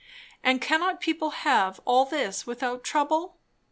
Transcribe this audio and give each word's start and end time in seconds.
And 0.43 0.63
cannot 0.63 0.99
people 0.99 1.29
have 1.29 1.79
all 1.85 2.05
this 2.05 2.47
without 2.47 2.83
trouble? 2.83 3.37